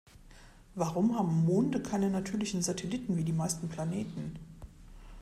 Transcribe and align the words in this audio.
Warum 0.73 1.15
haben 1.15 1.45
Monde 1.45 1.79
keine 1.79 2.09
natürlichen 2.09 2.63
Satelliten 2.63 3.17
wie 3.17 3.23
die 3.23 3.33
meisten 3.33 3.69
Planeten? 3.69 4.33